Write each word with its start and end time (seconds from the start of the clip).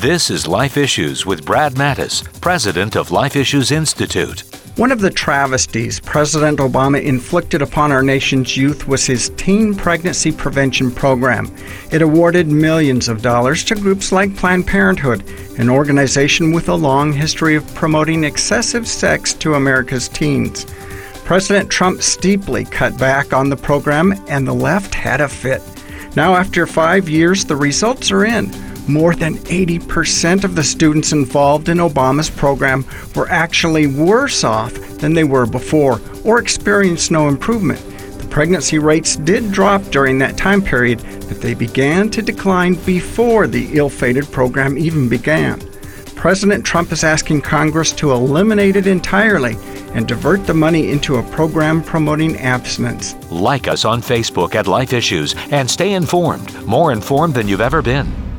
This 0.00 0.30
is 0.30 0.48
Life 0.48 0.78
Issues 0.78 1.26
with 1.26 1.44
Brad 1.44 1.74
Mattes, 1.74 2.24
president 2.40 2.96
of 2.96 3.10
Life 3.10 3.36
Issues 3.36 3.70
Institute. 3.70 4.44
One 4.76 4.92
of 4.92 5.00
the 5.02 5.10
travesties 5.10 6.00
President 6.00 6.58
Obama 6.58 7.02
inflicted 7.02 7.60
upon 7.60 7.92
our 7.92 8.02
nation's 8.02 8.56
youth 8.56 8.88
was 8.88 9.04
his 9.04 9.28
teen 9.36 9.74
pregnancy 9.74 10.32
prevention 10.32 10.90
program. 10.90 11.54
It 11.92 12.00
awarded 12.00 12.48
millions 12.48 13.10
of 13.10 13.20
dollars 13.20 13.62
to 13.64 13.74
groups 13.74 14.10
like 14.10 14.34
Planned 14.34 14.66
Parenthood, 14.66 15.22
an 15.58 15.68
organization 15.68 16.52
with 16.52 16.70
a 16.70 16.74
long 16.74 17.12
history 17.12 17.54
of 17.54 17.74
promoting 17.74 18.24
excessive 18.24 18.88
sex 18.88 19.34
to 19.34 19.56
America's 19.56 20.08
teens. 20.08 20.64
President 21.26 21.68
Trump 21.68 22.00
steeply 22.00 22.64
cut 22.64 22.96
back 22.96 23.34
on 23.34 23.50
the 23.50 23.56
program, 23.56 24.14
and 24.28 24.48
the 24.48 24.54
left 24.54 24.94
had 24.94 25.20
a 25.20 25.28
fit. 25.28 25.60
Now, 26.16 26.36
after 26.36 26.66
five 26.66 27.06
years, 27.06 27.44
the 27.44 27.56
results 27.56 28.10
are 28.10 28.24
in. 28.24 28.69
More 28.88 29.14
than 29.14 29.36
80% 29.36 30.44
of 30.44 30.54
the 30.54 30.64
students 30.64 31.12
involved 31.12 31.68
in 31.68 31.78
Obama's 31.78 32.30
program 32.30 32.84
were 33.14 33.28
actually 33.28 33.86
worse 33.86 34.42
off 34.44 34.72
than 34.98 35.14
they 35.14 35.24
were 35.24 35.46
before 35.46 36.00
or 36.24 36.38
experienced 36.38 37.10
no 37.10 37.28
improvement. 37.28 37.80
The 38.18 38.26
pregnancy 38.28 38.78
rates 38.78 39.16
did 39.16 39.52
drop 39.52 39.82
during 39.84 40.18
that 40.18 40.36
time 40.36 40.62
period, 40.62 41.02
but 41.28 41.40
they 41.40 41.54
began 41.54 42.10
to 42.10 42.22
decline 42.22 42.74
before 42.84 43.46
the 43.46 43.68
ill 43.72 43.90
fated 43.90 44.30
program 44.32 44.76
even 44.76 45.08
began. 45.08 45.60
President 46.16 46.66
Trump 46.66 46.92
is 46.92 47.02
asking 47.02 47.40
Congress 47.40 47.92
to 47.92 48.12
eliminate 48.12 48.76
it 48.76 48.86
entirely 48.86 49.56
and 49.94 50.06
divert 50.06 50.46
the 50.46 50.52
money 50.52 50.90
into 50.90 51.16
a 51.16 51.22
program 51.30 51.82
promoting 51.82 52.36
abstinence. 52.38 53.14
Like 53.30 53.68
us 53.68 53.84
on 53.84 54.02
Facebook 54.02 54.54
at 54.54 54.66
Life 54.66 54.92
Issues 54.92 55.34
and 55.50 55.70
stay 55.70 55.94
informed, 55.94 56.54
more 56.66 56.92
informed 56.92 57.34
than 57.34 57.48
you've 57.48 57.62
ever 57.62 57.80
been. 57.80 58.29